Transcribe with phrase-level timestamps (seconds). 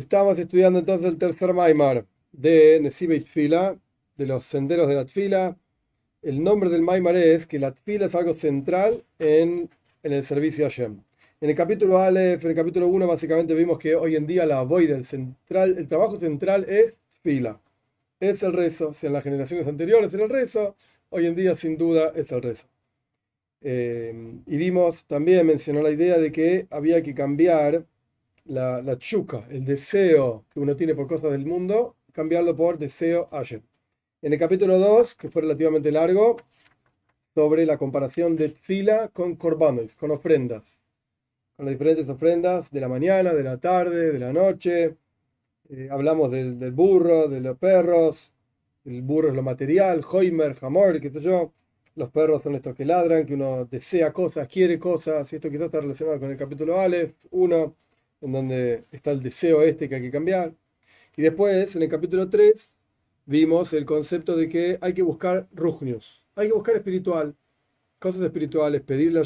[0.00, 3.78] Estamos estudiando entonces el tercer Maimar de Nesibeit Tfila,
[4.16, 5.58] de los senderos de la Tfila.
[6.22, 9.68] El nombre del Maimar es que la Tfila es algo central en,
[10.02, 11.02] en el servicio a Hashem.
[11.42, 14.62] En el capítulo Aleph, en el capítulo 1, básicamente vimos que hoy en día la
[14.62, 17.60] voy del central, el trabajo central es Tfila.
[18.20, 18.94] Es el rezo.
[18.94, 20.76] Si en las generaciones anteriores era el rezo,
[21.10, 22.66] hoy en día sin duda es el rezo.
[23.60, 24.14] Eh,
[24.46, 27.84] y vimos también, mencionó la idea de que había que cambiar
[28.44, 33.28] la, la chuca, el deseo que uno tiene por cosas del mundo, cambiarlo por deseo
[33.32, 33.62] ayer.
[34.22, 36.36] En el capítulo 2, que fue relativamente largo,
[37.34, 40.80] sobre la comparación de fila con corbanos, con ofrendas,
[41.56, 44.96] con las diferentes ofrendas de la mañana, de la tarde, de la noche.
[45.68, 48.34] Eh, hablamos del, del, burro, de los perros.
[48.84, 51.52] El burro es lo material, Hoimer, Hamor, qué sé yo.
[51.96, 55.66] Los perros son estos que ladran, que uno desea cosas, quiere cosas, y esto quizás
[55.66, 57.76] está relacionado con el capítulo Aleph 1
[58.20, 60.54] en donde está el deseo este que hay que cambiar.
[61.16, 62.78] Y después, en el capítulo 3,
[63.26, 67.34] vimos el concepto de que hay que buscar rujnius, hay que buscar espiritual,
[67.98, 69.24] cosas espirituales, pedirle a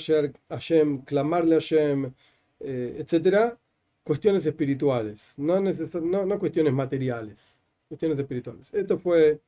[0.51, 2.13] Hashem, clamarle a Hashem,
[2.61, 3.59] eh, etcétera,
[4.03, 8.69] cuestiones espirituales, no, no, no cuestiones materiales, cuestiones espirituales.
[8.73, 9.41] Esto fue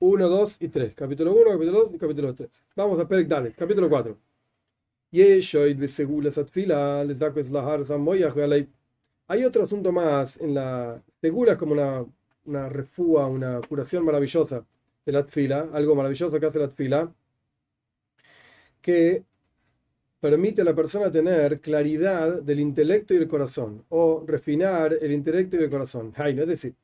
[0.00, 0.94] 1, 2 y 3.
[0.94, 2.50] Capítulo 1, capítulo 2 y capítulo 3.
[2.76, 4.18] Vamos a Perek Dale, capítulo 4.
[9.28, 12.04] Hay otro asunto más en la segura como una,
[12.46, 14.66] una refúa, una curación maravillosa
[15.06, 17.14] de la tfila, algo maravilloso que hace la tfila,
[18.80, 19.24] que
[20.18, 25.56] permite a la persona tener claridad del intelecto y del corazón, o refinar el intelecto
[25.56, 26.12] y el corazón.
[26.16, 26.74] Es decir,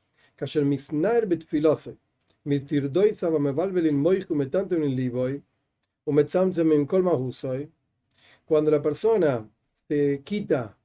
[8.50, 9.48] cuando la persona
[9.88, 10.76] se quita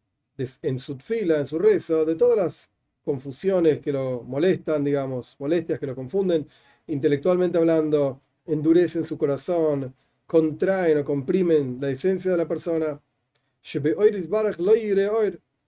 [0.61, 2.69] en su fila, en su rezo, de todas las
[3.03, 6.47] confusiones que lo molestan, digamos, molestias que lo confunden,
[6.85, 9.95] intelectualmente hablando, endurecen su corazón,
[10.27, 13.01] contraen o comprimen la esencia de la persona,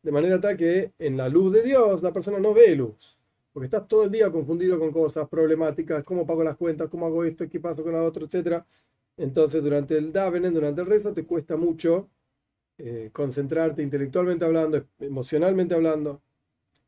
[0.03, 3.17] de manera tal que en la luz de Dios la persona no ve luz,
[3.51, 7.23] porque estás todo el día confundido con cosas problemáticas, cómo pago las cuentas, cómo hago
[7.23, 8.63] esto, qué pasa con la otra, etcétera
[9.17, 12.09] entonces, durante el Davenen, durante el rezo, te cuesta mucho
[12.77, 16.21] eh, concentrarte intelectualmente hablando, emocionalmente hablando.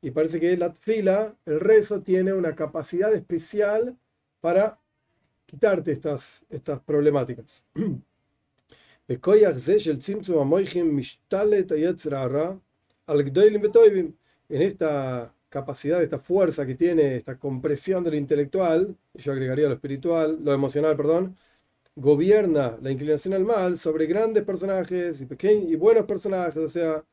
[0.01, 3.97] Y parece que la fila, el rezo, tiene una capacidad especial
[4.41, 4.79] para
[5.45, 7.63] quitarte estas, estas problemáticas.
[14.50, 19.73] En esta capacidad, esta fuerza que tiene, esta compresión de lo intelectual, yo agregaría lo
[19.73, 21.35] espiritual, lo emocional, perdón,
[21.99, 27.03] gobierna la inclinación al mal sobre grandes personajes y pequeños y buenos personajes, o sea,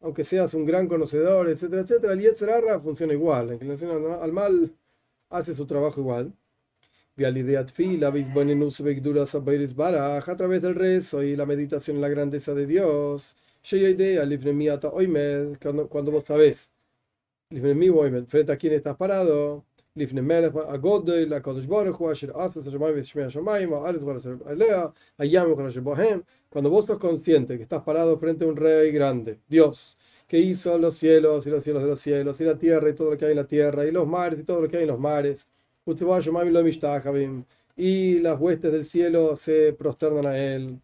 [0.00, 4.72] aunque seas un gran conocedor, etcétera, etcétera, el Yetzerara funciona igual, la inclinación al mal
[5.30, 6.32] hace su trabajo igual.
[10.28, 13.36] A través del rezo y la meditación en la grandeza de Dios,
[15.62, 16.72] cuando, cuando vos sabés,
[18.28, 19.64] frente a quién estás parado,
[19.95, 24.17] לפני מלך הגודל, הקדוש ברוך הוא, אשר עשה את השמיים ואת שמי השמיים, הארץ וכל
[24.45, 24.85] עליה,
[25.19, 26.21] הים וכל אשר בהם.
[26.53, 30.77] Cuando vos sos consciente que estás parado frente a un rey grande, Dios, que hizo
[30.77, 33.25] los cielos y los cielos de los cielos, y la tierra y todo lo que
[33.25, 35.47] hay en la tierra, y los mares y todo lo que hay en los mares,
[37.77, 40.77] y las huestes del cielo se prosternan a él,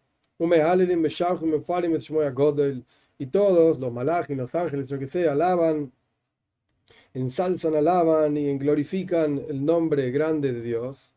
[3.18, 5.92] y todos, los malajim, los ángeles, lo que sea, alaban
[7.13, 11.13] ensalzan, alaban y glorifican el nombre grande de Dios,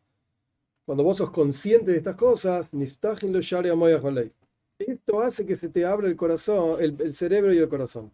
[0.87, 2.69] cuando vos sos consciente de estas cosas,
[4.79, 8.09] esto hace que se te abra el corazón, el, cerebro y el corazón.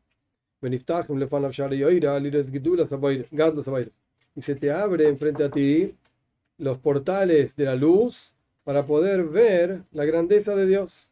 [4.35, 5.93] Y se te abre enfrente a ti
[6.57, 8.33] los portales de la luz
[8.63, 11.11] para poder ver la grandeza de Dios.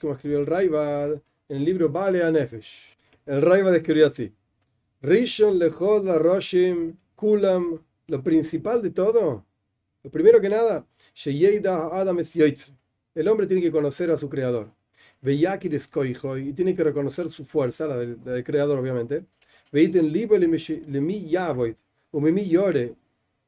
[0.00, 2.93] como escribió el Raibad en el libro Balea Nefesh.
[3.26, 4.32] El Raiva describió así.
[5.02, 7.80] Rishon lejod roshim kulam.
[8.06, 9.46] Lo principal de todo,
[10.02, 10.86] lo primero que nada,
[11.92, 12.18] Adam
[13.14, 14.70] El hombre tiene que conocer a su creador.
[15.22, 19.24] y tiene que reconocer su fuerza, la del, creador, obviamente.
[19.72, 21.74] Veiten libo le mi yavoid,
[22.12, 22.94] mi yore,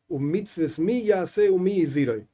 [0.09, 2.27] mitzves mi yase, mi iziroi.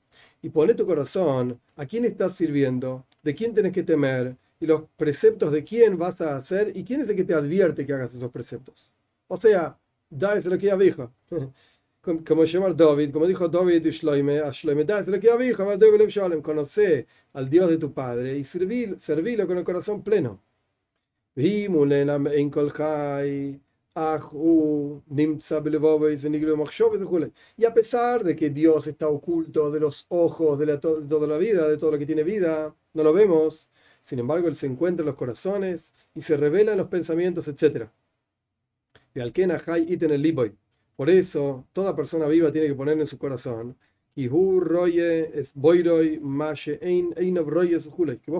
[0.43, 4.82] Y pone tu corazón a quién estás sirviendo, de quién tienes que temer, y los
[4.97, 8.14] preceptos de quién vas a hacer y quién es el que te advierte que hagas
[8.14, 8.93] esos preceptos.
[9.26, 9.76] O sea,
[10.09, 11.12] da es lo que ya dijo.
[12.00, 15.64] Como llamar David, como dijo David Shloime, a Shloime, da es lo que ya dijo,
[16.43, 20.41] conoce al Dios de tu padre y servilo con el corazón pleno.
[21.37, 21.65] Y
[27.65, 31.38] a pesar de que Dios está oculto de los ojos de, la, de toda la
[31.38, 33.72] vida, de todo lo que tiene vida, no lo vemos,
[34.03, 37.89] sin embargo Él se encuentra en los corazones y se revela en los pensamientos, etc.
[40.97, 43.77] Por eso, toda persona viva tiene que poner en su corazón
[44.15, 44.63] que vos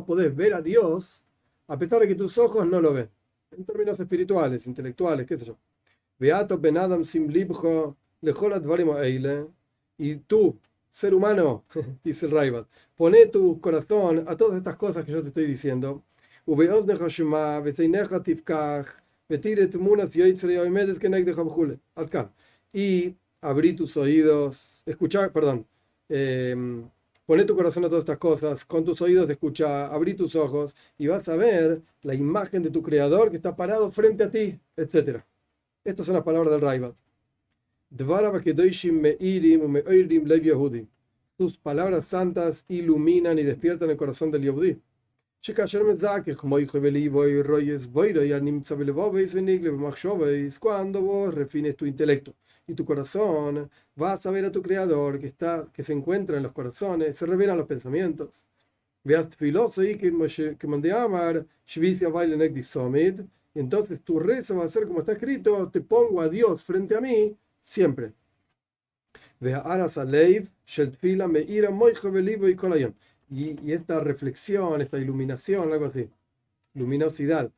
[0.05, 1.23] podés ver a Dios
[1.67, 3.09] a pesar de que tus ojos no lo ven
[3.51, 5.57] en términos espirituales, intelectuales, qué sé yo.
[6.19, 7.97] Beato ben Adam sim libjo
[9.99, 10.59] y tú,
[10.93, 11.65] ser humano,
[12.05, 16.05] dice el Raibat, pone tu corazón a todas estas cosas que yo te estoy diciendo.
[22.73, 25.67] Y abrí tus oídos, escuchar, perdón,
[26.09, 26.55] eh,
[27.27, 31.07] Poné tu corazón a todas estas cosas, con tus oídos escucha, abrí tus ojos y
[31.07, 35.23] vas a ver la imagen de tu creador que está parado frente a ti, etc.
[35.85, 36.95] Estas son las palabras del Raibat.
[41.37, 44.81] Tus palabras santas iluminan y despiertan el corazón del Yehudi.
[50.59, 52.35] Cuando vos refines tu intelecto
[52.67, 56.45] y tu corazón, vas a ver a tu creador que está, que se encuentra en
[56.45, 58.47] los corazones, se revelan los pensamientos.
[59.05, 59.13] Y
[63.61, 67.01] entonces tu rezo va a ser como está escrito, te pongo a Dios frente a
[67.03, 68.13] mí siempre.
[73.31, 76.09] Y, y esta reflexión, esta iluminación, algo así,
[76.75, 77.51] luminosidad,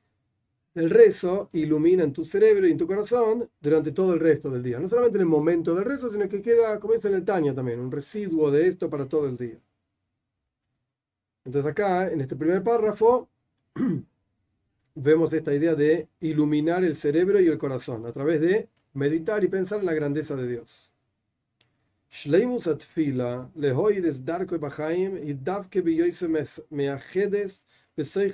[0.75, 4.63] el rezo ilumina en tu cerebro y en tu corazón durante todo el resto del
[4.63, 4.81] día.
[4.81, 7.81] No solamente en el momento del rezo, sino que queda, comienza en el taña también,
[7.81, 9.59] un residuo de esto para todo el día.
[11.45, 13.29] Entonces acá, en este primer párrafo,
[14.95, 19.49] vemos esta idea de iluminar el cerebro y el corazón a través de meditar y
[19.49, 20.91] pensar en la grandeza de Dios.
[22.11, 26.29] Shleimus atfila lehoires darko bahaim y davke biyoise
[26.71, 27.65] meajedes
[27.97, 28.25] esta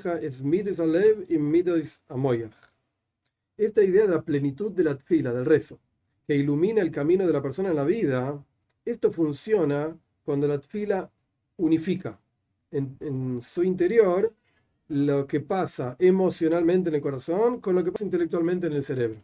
[3.85, 5.79] idea de la plenitud de la fila, del rezo,
[6.27, 8.43] que ilumina el camino de la persona en la vida,
[8.87, 11.11] esto funciona cuando la fila
[11.59, 12.19] unifica
[12.71, 14.35] en, su interior
[14.89, 19.23] lo que pasa emocionalmente en el corazón con lo que pasa intelectualmente en el cerebro.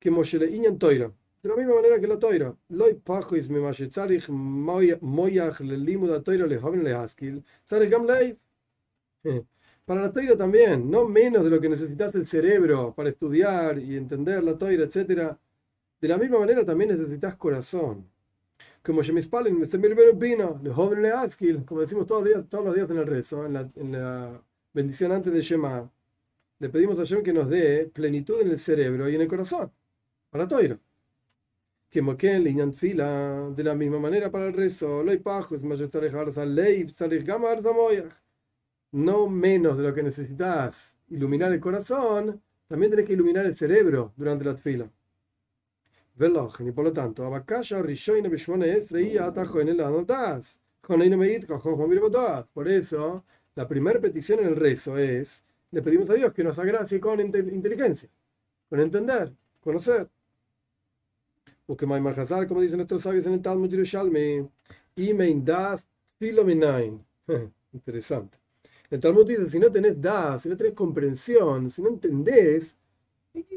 [0.00, 1.12] Que Moshele Inyan Toira.
[1.42, 2.56] De la misma manera que la Toira.
[2.70, 3.60] Loy Pajois me
[5.00, 7.44] Moyach le Limuda Toira le Joven le Haskil.
[7.70, 8.06] Gam
[9.84, 13.96] Para la toira también, no menos de lo que necesitas el cerebro para estudiar y
[13.96, 15.36] entender la toira, etc.
[16.00, 18.06] De la misma manera también necesitas corazón.
[18.82, 21.10] Como vino, joven le
[21.66, 24.42] como decimos todos los días, todos los días en el rezo, en la,
[24.72, 25.90] bendición antes de Shema,
[26.60, 29.70] le pedimos a Shem que nos dé plenitud en el cerebro y en el corazón,
[30.30, 30.78] para toira.
[31.90, 35.60] Que moquen liñan fila, de la misma manera para el rezo, lo hay pajos,
[38.92, 40.96] no menos de lo que necesitas.
[41.08, 44.88] Iluminar el corazón, también tenés que iluminar el cerebro durante la fila.
[46.60, 47.30] Y por lo tanto,
[52.54, 53.24] por eso,
[53.54, 57.20] la primera petición en el rezo es, le pedimos a Dios que nos agracie con
[57.20, 58.08] inteligencia,
[58.68, 60.08] con entender, conocer.
[61.70, 64.44] O que como dicen nuestros sabios en el Talmud Yerushalmi,
[64.96, 65.86] y me das
[67.72, 68.38] Interesante.
[68.90, 72.76] El Talmud dice, si no tenés da, si no tenés comprensión, si no entendés,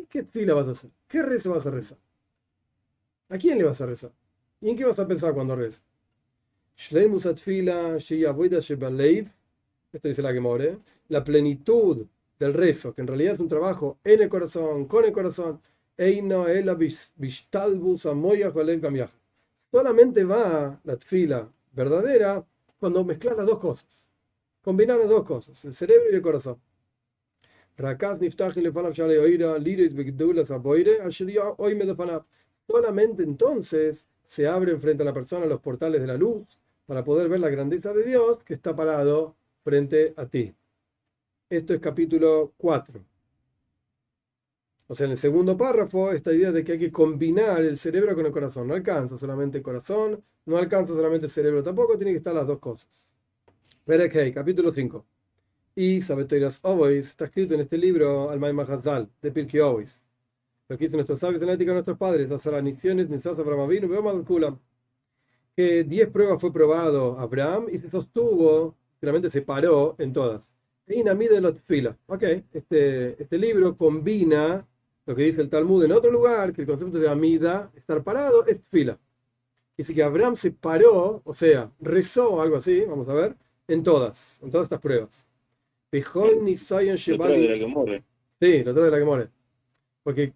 [0.07, 0.91] ¿qué fila vas a hacer?
[1.07, 1.97] ¿Qué rezo vas a rezar?
[3.29, 4.11] ¿A quién le vas a rezar?
[4.61, 5.81] ¿Y en qué vas a pensar cuando rezas?
[9.91, 10.77] Esto dice la que more.
[11.07, 12.05] La plenitud
[12.37, 15.59] del rezo, que en realidad es un trabajo en el corazón, con el corazón.
[19.71, 22.45] Solamente va la tfila verdadera
[22.79, 24.03] cuando mezclas las dos cosas
[24.63, 26.59] combinar las dos cosas, el cerebro y el corazón.
[32.67, 36.47] Solamente entonces se abren frente a la persona los portales de la luz
[36.85, 40.53] para poder ver la grandeza de Dios que está parado frente a ti.
[41.49, 43.12] Esto es capítulo 4.
[44.87, 48.15] O sea, en el segundo párrafo, esta idea de que hay que combinar el cerebro
[48.15, 48.67] con el corazón.
[48.67, 52.47] No alcanza solamente el corazón, no alcanza solamente el cerebro, tampoco tiene que estar las
[52.47, 53.11] dos cosas.
[53.85, 55.05] Perekei, capítulo 5.
[55.75, 60.03] Y Sabetoiras Ovois está escrito en este libro, al Maimah Hazal, de Pirkei Ovois.
[60.69, 63.69] Lo que dicen nuestros sabios en la ética de nuestros padres, las araniciones, Nisas Abraham
[63.69, 64.59] vino, Kulam.
[65.55, 70.49] Que 10 pruebas fue probado Abraham y se sostuvo, realmente se paró en todas.
[70.87, 71.97] Inamide lot fila.
[72.07, 72.23] Ok,
[72.53, 74.67] este, este libro combina
[75.05, 78.45] lo que dice el Talmud en otro lugar, que el concepto de Amida, estar parado,
[78.45, 78.97] es fila.
[79.77, 83.35] Dice que Abraham se paró, o sea, rezó, algo así, vamos a ver,
[83.67, 85.25] en todas, en todas estas pruebas.
[86.41, 86.55] ni
[88.39, 89.29] Sí, lo trae de la que muere.
[90.03, 90.33] Porque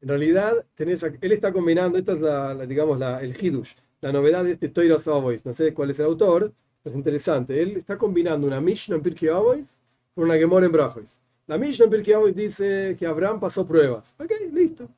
[0.00, 4.44] en realidad tenés, él está combinando, esta es la, digamos, la, el Hidush, la novedad
[4.44, 5.44] de este Toira Savois.
[5.44, 7.60] No sé cuál es el autor, pero es interesante.
[7.60, 9.82] Él está combinando una Mishnah en Pirkei Avos
[10.14, 11.16] con una Gemora en Brajois.
[11.46, 14.14] La Mishnah en Pirkei dice que Abraham pasó pruebas.
[14.18, 14.88] Ok, listo.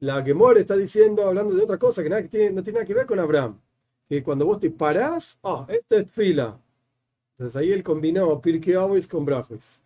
[0.00, 2.86] La Gemora está diciendo, hablando de otra cosa que, nada, que tiene, no tiene nada
[2.86, 3.60] que ver con Abraham.
[4.08, 6.60] Que cuando vos te parás, ah, esto es fila.
[7.38, 8.74] Entonces ahí él combinó Pirkei
[9.08, 9.80] con Brajois.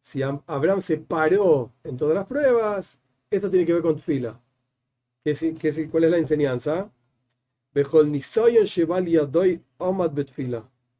[0.00, 2.98] Si Abraham se paró en todas las pruebas,
[3.30, 4.40] esto tiene que ver con fila.
[5.24, 6.90] ¿Qué, cuál es la enseñanza?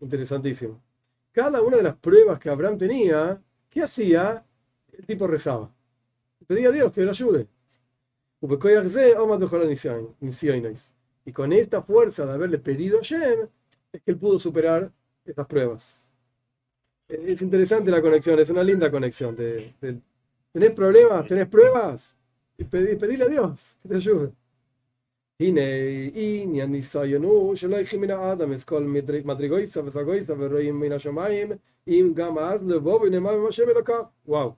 [0.00, 0.80] Interesantísimo.
[1.32, 4.44] Cada una de las pruebas que Abraham tenía, ¿qué hacía?
[4.92, 5.74] El tipo rezaba.
[6.46, 7.48] Pedía a Dios que lo ayude.
[11.24, 13.48] Y con esta fuerza de haberle pedido a Shem,
[13.92, 14.92] es que él pudo superar
[15.24, 16.06] esas pruebas.
[17.08, 19.36] Es interesante la conexión, es una linda conexión.
[19.36, 21.26] ¿Tenés problemas?
[21.26, 22.16] ¿Tenés pruebas?
[22.58, 24.32] Y pedile a Dios que te ayude.
[34.24, 34.56] Wow.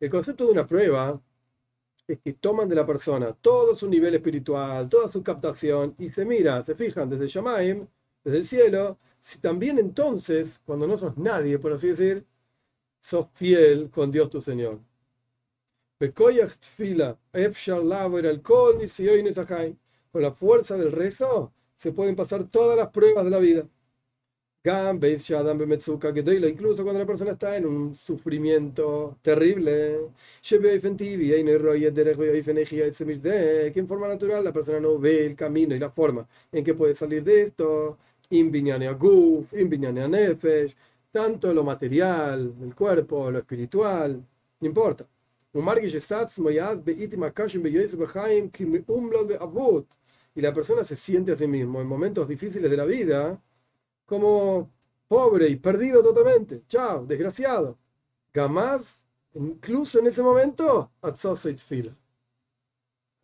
[0.00, 1.20] El concepto de una prueba
[2.06, 6.24] es que toman de la persona todo su nivel espiritual, toda su captación y se
[6.24, 7.86] mira, se fijan desde Shamaim,
[8.24, 12.26] desde el cielo, si también entonces, cuando no sos nadie, por así decir,
[13.00, 14.80] sos fiel con Dios tu Señor.
[20.12, 23.66] Con la fuerza del rezo se pueden pasar todas las pruebas de la vida.
[26.48, 29.98] Incluso cuando la persona está en un sufrimiento terrible,
[33.72, 36.74] que en forma natural la persona no ve el camino y la forma en que
[36.74, 37.98] puede salir de esto,
[41.10, 44.24] tanto lo material, el cuerpo, lo espiritual,
[44.60, 45.06] no importa.
[50.34, 53.42] Y la persona se siente a sí mismo en momentos difíciles de la vida
[54.06, 54.70] como
[55.08, 56.62] pobre y perdido totalmente.
[56.68, 57.78] Chao, desgraciado.
[58.34, 59.02] Jamás,
[59.34, 60.90] incluso en ese momento,
[61.66, 61.96] fila.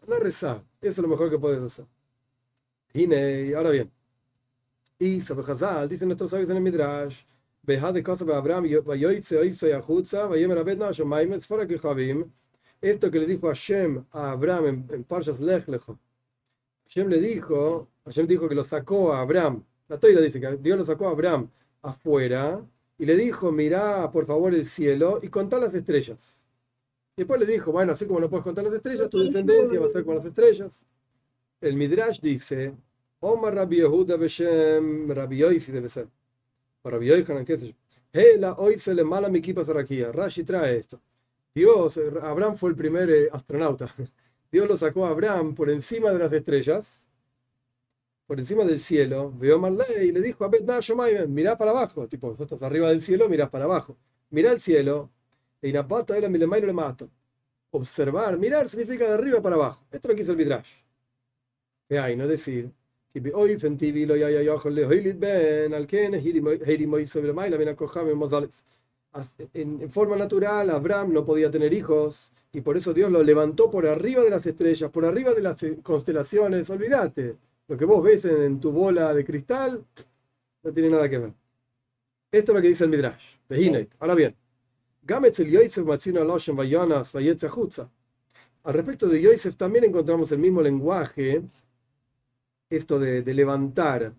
[0.03, 0.65] Anda rezar.
[0.81, 1.87] Eso es lo mejor que puedes hacer.
[2.93, 3.91] Y ahora bien.
[4.99, 7.23] Y Sabajazal, dicen nuestros sabios en el Midrash,
[12.81, 15.99] esto que le dijo Hashem a Abraham en, en Parshas Lech Lecho.
[16.88, 19.62] Hashem le dijo, Hashem dijo que lo sacó a Abraham.
[19.88, 21.50] La Toira dice que Dios lo sacó a Abraham
[21.83, 22.64] afuera
[22.97, 26.40] y le dijo, mira por favor el cielo y contá las estrellas.
[27.16, 29.87] Y después le dijo, bueno, así como no puedes contar las estrellas, tu descendencia va
[29.87, 30.83] a ser como las estrellas.
[31.61, 32.75] El Midrash dice,
[33.21, 36.09] Omar Rabbi Yehuda Beshem Rabbi Yoisi debe ser.
[36.83, 37.75] O Rabbi Yohanan, qué sé yo.
[38.12, 39.62] Hela hoy se le mala mi equipa.
[39.62, 41.00] Rashi trae esto.
[41.54, 43.95] Dios, Abraham fue el primer eh, astronauta.
[44.50, 47.07] Dios lo sacó a Abraham por encima de las estrellas,
[48.26, 49.33] por encima del cielo.
[49.37, 50.50] Veo Marley y le dijo a
[51.26, 52.09] mirá para abajo.
[52.09, 53.97] Tipo, vos estás arriba del cielo, mirás para abajo.
[54.31, 55.11] Mirá el cielo.
[55.62, 57.11] Y era Milemairo le mato.
[57.71, 59.85] Observar, mirar significa de arriba para abajo.
[59.90, 60.71] Esto es lo que dice el Midrash.
[61.90, 62.71] Hay, no decir
[69.55, 73.87] en forma natural, Abraham no podía tener hijos y por eso Dios lo levantó por
[73.87, 76.69] arriba de las estrellas, por arriba de las constelaciones.
[76.71, 77.37] Olvídate,
[77.69, 79.85] lo que vos ves en, tu bola de cristal
[80.62, 81.33] no tiene nada que ver.
[82.31, 83.37] Esto es lo que dice el Midrash.
[83.99, 84.35] Ahora bien,
[88.65, 91.43] al respecto de Yosef también encontramos el mismo lenguaje
[92.71, 94.12] esto de, levantar,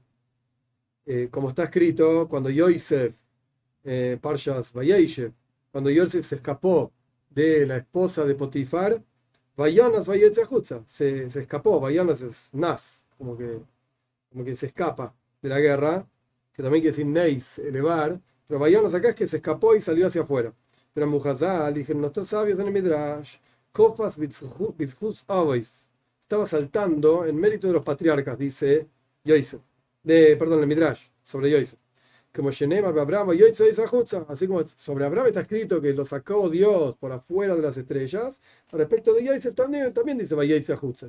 [1.05, 3.15] eh, como está escrito, cuando Yosef,
[3.83, 5.33] eh, Parshas Vayeshev,
[5.71, 6.91] cuando Yosef se escapó
[7.29, 9.03] de la esposa de Potifar,
[9.55, 10.05] Vayanas
[10.85, 13.59] se, se escapó, Vayanas es Nas, como que,
[14.31, 16.07] como que se escapa de la guerra,
[16.53, 20.07] que también quiere decir Neis, elevar, pero Vayanas acá es que se escapó y salió
[20.07, 20.53] hacia afuera.
[20.93, 23.35] Pero Mujazal, dijeron nuestros sabios en el Midrash,
[23.71, 25.87] Kofas Bitzhus Avois
[26.23, 28.87] estaba saltando en mérito de los patriarcas, dice
[29.23, 29.61] Yosef,
[30.03, 31.79] de, perdón, el Midrash, sobre Yosef.
[32.33, 33.31] Como Abraham,
[34.29, 38.39] así como sobre Abraham está escrito que lo sacó Dios por afuera de las estrellas,
[38.71, 40.35] respecto de Yosef también, también dice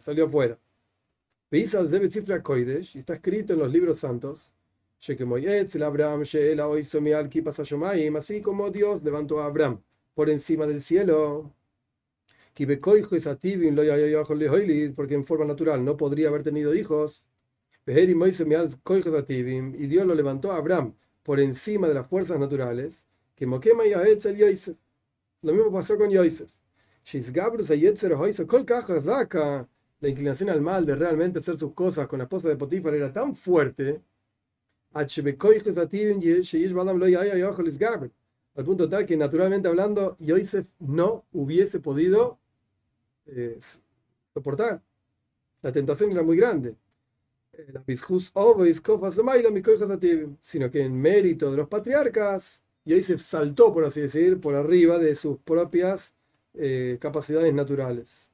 [0.03, 0.59] salió afuera.
[1.53, 4.55] Y está escrito en los libros santos,
[4.99, 5.39] así como
[8.71, 9.83] Dios levantó a Abraham
[10.15, 11.53] por encima del cielo.
[14.97, 17.25] Porque en forma natural no podría haber tenido hijos.
[17.87, 23.07] Y Dios lo levantó a Abraham por encima de las fuerzas naturales.
[23.35, 23.47] Que
[25.43, 26.51] Lo mismo pasó con Yosef.
[30.01, 33.13] La inclinación al mal de realmente hacer sus cosas con la esposa de Potifar era
[33.13, 34.03] tan fuerte
[38.55, 42.39] al punto tal que naturalmente hablando Yosef no hubiese podido
[43.27, 43.59] eh,
[44.35, 44.83] soportar.
[45.63, 46.77] La tentación era muy grande.
[50.41, 55.15] Sino que en mérito de los patriarcas, Yosef saltó, por así decir, por arriba de
[55.15, 56.15] sus propias
[56.55, 58.31] eh, capacidades naturales.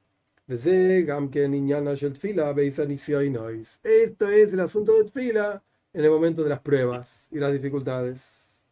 [3.83, 5.61] Esto es el asunto de Tfila
[5.93, 8.63] en el momento de las pruebas y las dificultades.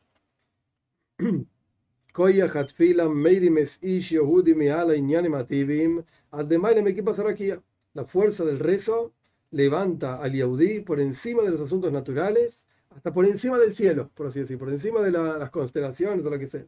[7.93, 9.14] La fuerza del rezo
[9.55, 14.27] levanta al Yaudí por encima de los asuntos naturales, hasta por encima del cielo, por
[14.27, 16.65] así decir, por encima de las constelaciones o lo que sea.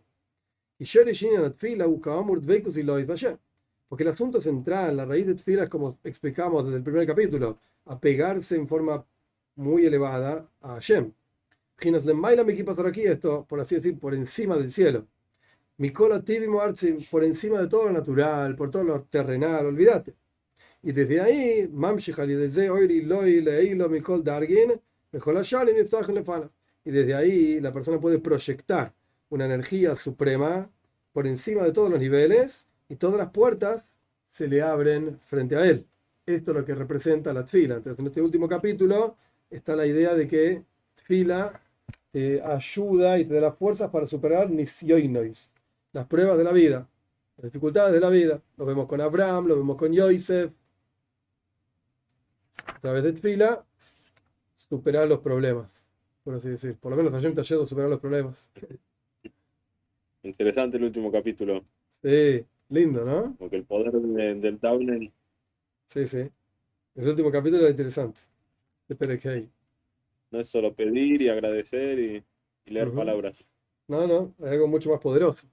[3.89, 7.59] Porque el asunto central, la raíz de Tfila es como explicamos desde el primer capítulo,
[7.85, 9.05] apegarse en forma
[9.55, 11.11] muy elevada a Hashem.
[12.87, 15.05] aquí esto, por así decir, por encima del cielo.
[15.77, 16.23] Mikola
[17.11, 20.15] por encima de todo lo natural, por todo lo terrenal, olvídate.
[20.81, 22.69] Y desde ahí, desde
[26.85, 28.93] y desde ahí la persona puede proyectar
[29.29, 30.69] una energía suprema
[31.11, 35.65] por encima de todos los niveles y todas las puertas se le abren frente a
[35.65, 35.85] él.
[36.25, 37.75] Esto es lo que representa la tfila.
[37.75, 39.17] Entonces, en este último capítulo
[39.49, 40.63] está la idea de que
[40.95, 41.61] Tfila
[42.11, 45.51] te ayuda y te da las fuerzas para superar Nisyoinois,
[45.93, 46.87] las pruebas de la vida,
[47.37, 48.41] las dificultades de la vida.
[48.57, 50.51] Lo vemos con Abraham, lo vemos con Yosef.
[52.65, 53.65] A través de Tfila,
[54.55, 55.85] superar los problemas,
[56.23, 56.75] por así decir.
[56.75, 58.49] Por lo menos Hashem te ayuda a superar los problemas.
[60.23, 61.63] Interesante el último capítulo.
[62.03, 63.35] Sí, lindo, ¿no?
[63.39, 65.11] Porque el poder del Taunen.
[65.87, 66.29] Sí, sí.
[66.95, 68.19] El último capítulo era interesante.
[70.31, 72.23] No es solo pedir y agradecer y,
[72.65, 73.45] leer palabras.
[73.87, 75.47] No, no, es algo mucho más poderoso.